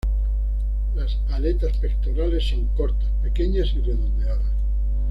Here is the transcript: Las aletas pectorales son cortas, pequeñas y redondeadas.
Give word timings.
Las 0.95 1.15
aletas 1.29 1.77
pectorales 1.77 2.49
son 2.49 2.65
cortas, 2.69 3.07
pequeñas 3.21 3.67
y 3.75 3.81
redondeadas. 3.81 4.51